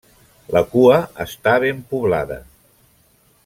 [0.55, 2.41] La cua està ben poblada.